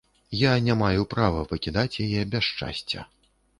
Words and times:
Я 0.37 0.53
не 0.67 0.75
маю 0.79 1.03
права 1.11 1.45
пакідаць 1.53 2.01
яе 2.07 2.25
без 2.35 2.43
шчасця. 2.51 3.09